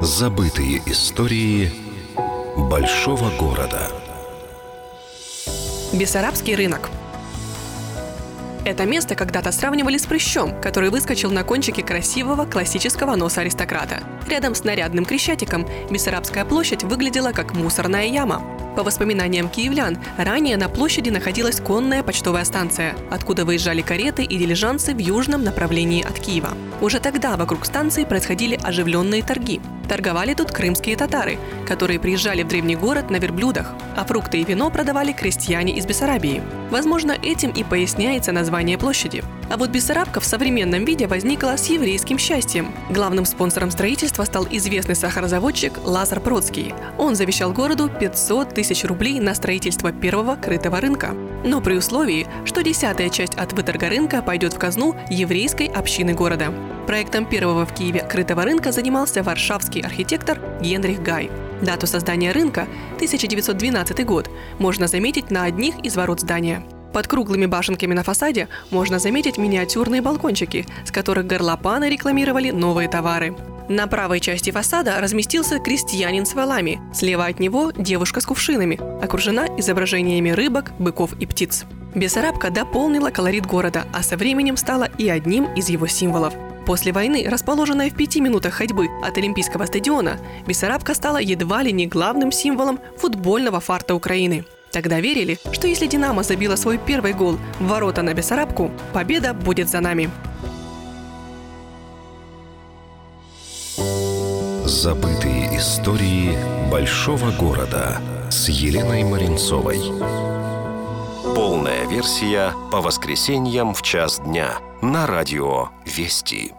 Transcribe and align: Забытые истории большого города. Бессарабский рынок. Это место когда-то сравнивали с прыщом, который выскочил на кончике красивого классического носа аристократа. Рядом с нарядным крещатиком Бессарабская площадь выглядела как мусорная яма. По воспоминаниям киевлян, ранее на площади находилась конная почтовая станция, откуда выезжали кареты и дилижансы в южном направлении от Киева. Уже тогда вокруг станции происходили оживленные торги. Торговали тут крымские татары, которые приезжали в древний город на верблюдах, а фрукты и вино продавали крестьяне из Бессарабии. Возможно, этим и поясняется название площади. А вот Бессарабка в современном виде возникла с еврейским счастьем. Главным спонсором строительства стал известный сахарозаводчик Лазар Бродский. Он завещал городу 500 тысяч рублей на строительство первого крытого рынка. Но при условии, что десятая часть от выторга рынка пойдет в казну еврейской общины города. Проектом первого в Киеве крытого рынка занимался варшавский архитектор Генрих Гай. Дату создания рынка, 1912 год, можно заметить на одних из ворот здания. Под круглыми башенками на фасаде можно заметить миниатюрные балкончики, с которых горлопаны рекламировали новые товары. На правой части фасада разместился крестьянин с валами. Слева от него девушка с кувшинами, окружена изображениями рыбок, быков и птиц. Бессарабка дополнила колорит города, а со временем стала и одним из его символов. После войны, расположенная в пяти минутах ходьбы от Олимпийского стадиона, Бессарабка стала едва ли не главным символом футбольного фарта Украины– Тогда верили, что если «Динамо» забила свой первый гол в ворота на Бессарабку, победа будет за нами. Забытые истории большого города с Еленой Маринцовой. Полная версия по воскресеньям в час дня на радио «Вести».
Забытые 0.00 0.82
истории 0.84 1.72
большого 2.54 3.30
города. 3.38 3.90
Бессарабский 5.94 6.54
рынок. 6.54 6.90
Это 8.66 8.84
место 8.84 9.14
когда-то 9.14 9.52
сравнивали 9.52 9.96
с 9.96 10.04
прыщом, 10.04 10.60
который 10.60 10.90
выскочил 10.90 11.30
на 11.30 11.44
кончике 11.44 11.82
красивого 11.82 12.44
классического 12.44 13.16
носа 13.16 13.40
аристократа. 13.40 14.00
Рядом 14.28 14.54
с 14.54 14.64
нарядным 14.64 15.06
крещатиком 15.06 15.66
Бессарабская 15.90 16.44
площадь 16.44 16.82
выглядела 16.84 17.32
как 17.32 17.54
мусорная 17.54 18.04
яма. 18.04 18.42
По 18.76 18.82
воспоминаниям 18.82 19.48
киевлян, 19.48 19.96
ранее 20.18 20.58
на 20.58 20.68
площади 20.68 21.08
находилась 21.08 21.60
конная 21.60 22.02
почтовая 22.02 22.44
станция, 22.44 22.94
откуда 23.10 23.46
выезжали 23.46 23.80
кареты 23.80 24.22
и 24.22 24.36
дилижансы 24.36 24.94
в 24.94 24.98
южном 24.98 25.44
направлении 25.44 26.06
от 26.06 26.20
Киева. 26.20 26.50
Уже 26.82 27.00
тогда 27.00 27.38
вокруг 27.38 27.64
станции 27.64 28.04
происходили 28.04 28.60
оживленные 28.62 29.22
торги. 29.22 29.62
Торговали 29.88 30.34
тут 30.34 30.50
крымские 30.50 30.96
татары, 30.96 31.38
которые 31.66 32.00
приезжали 32.00 32.42
в 32.42 32.48
древний 32.48 32.76
город 32.76 33.08
на 33.08 33.16
верблюдах, 33.16 33.72
а 33.96 34.04
фрукты 34.04 34.40
и 34.40 34.44
вино 34.44 34.68
продавали 34.68 35.12
крестьяне 35.12 35.76
из 35.78 35.86
Бессарабии. 35.86 36.42
Возможно, 36.70 37.12
этим 37.12 37.50
и 37.50 37.62
поясняется 37.62 38.32
название 38.32 38.76
площади. 38.76 39.22
А 39.48 39.56
вот 39.56 39.70
Бессарабка 39.70 40.20
в 40.20 40.24
современном 40.24 40.84
виде 40.84 41.06
возникла 41.06 41.56
с 41.56 41.66
еврейским 41.66 42.18
счастьем. 42.18 42.74
Главным 42.90 43.24
спонсором 43.24 43.70
строительства 43.70 44.24
стал 44.24 44.46
известный 44.50 44.96
сахарозаводчик 44.96 45.72
Лазар 45.84 46.20
Бродский. 46.20 46.74
Он 46.98 47.14
завещал 47.14 47.52
городу 47.52 47.88
500 47.88 48.54
тысяч 48.66 48.84
рублей 48.84 49.20
на 49.20 49.32
строительство 49.34 49.92
первого 49.92 50.34
крытого 50.34 50.80
рынка. 50.80 51.14
Но 51.44 51.60
при 51.60 51.74
условии, 51.74 52.26
что 52.44 52.62
десятая 52.62 53.10
часть 53.10 53.34
от 53.34 53.52
выторга 53.52 53.88
рынка 53.88 54.22
пойдет 54.22 54.54
в 54.54 54.58
казну 54.58 54.96
еврейской 55.08 55.68
общины 55.68 56.14
города. 56.14 56.52
Проектом 56.86 57.26
первого 57.26 57.64
в 57.64 57.72
Киеве 57.72 58.00
крытого 58.00 58.42
рынка 58.42 58.72
занимался 58.72 59.22
варшавский 59.22 59.82
архитектор 59.82 60.40
Генрих 60.60 61.00
Гай. 61.00 61.30
Дату 61.62 61.86
создания 61.86 62.32
рынка, 62.32 62.66
1912 62.96 64.04
год, 64.04 64.28
можно 64.58 64.88
заметить 64.88 65.30
на 65.30 65.44
одних 65.44 65.78
из 65.84 65.94
ворот 65.94 66.20
здания. 66.20 66.64
Под 66.92 67.06
круглыми 67.06 67.46
башенками 67.46 67.94
на 67.94 68.02
фасаде 68.02 68.48
можно 68.70 68.98
заметить 68.98 69.38
миниатюрные 69.38 70.02
балкончики, 70.02 70.66
с 70.84 70.90
которых 70.90 71.26
горлопаны 71.26 71.88
рекламировали 71.88 72.50
новые 72.50 72.88
товары. 72.88 73.36
На 73.68 73.86
правой 73.88 74.20
части 74.20 74.50
фасада 74.50 75.00
разместился 75.00 75.58
крестьянин 75.58 76.24
с 76.24 76.34
валами. 76.34 76.80
Слева 76.94 77.26
от 77.26 77.40
него 77.40 77.72
девушка 77.72 78.20
с 78.20 78.26
кувшинами, 78.26 78.78
окружена 79.02 79.46
изображениями 79.58 80.30
рыбок, 80.30 80.72
быков 80.78 81.14
и 81.18 81.26
птиц. 81.26 81.64
Бессарабка 81.94 82.50
дополнила 82.50 83.10
колорит 83.10 83.46
города, 83.46 83.84
а 83.92 84.02
со 84.02 84.16
временем 84.16 84.56
стала 84.56 84.88
и 84.98 85.08
одним 85.08 85.52
из 85.54 85.68
его 85.68 85.86
символов. 85.86 86.34
После 86.64 86.92
войны, 86.92 87.26
расположенная 87.28 87.90
в 87.90 87.94
пяти 87.94 88.20
минутах 88.20 88.54
ходьбы 88.54 88.88
от 89.02 89.16
Олимпийского 89.16 89.66
стадиона, 89.66 90.18
Бессарабка 90.46 90.94
стала 90.94 91.18
едва 91.18 91.62
ли 91.62 91.72
не 91.72 91.86
главным 91.86 92.30
символом 92.32 92.78
футбольного 92.98 93.60
фарта 93.60 93.94
Украины– 93.94 94.44
Тогда 94.76 95.00
верили, 95.00 95.38
что 95.52 95.66
если 95.66 95.86
«Динамо» 95.86 96.22
забила 96.22 96.54
свой 96.54 96.76
первый 96.76 97.14
гол 97.14 97.38
в 97.58 97.66
ворота 97.66 98.02
на 98.02 98.12
Бессарабку, 98.12 98.70
победа 98.92 99.32
будет 99.32 99.70
за 99.70 99.80
нами. 99.80 100.10
Забытые 104.66 105.58
истории 105.58 106.36
большого 106.68 107.30
города 107.30 108.00
с 108.30 108.48
Еленой 108.48 109.04
Маринцовой. 109.04 109.78
Полная 111.36 111.86
версия 111.86 112.52
по 112.72 112.80
воскресеньям 112.80 113.74
в 113.74 113.82
час 113.82 114.18
дня 114.18 114.58
на 114.82 115.06
радио 115.06 115.68
«Вести». 115.84 116.52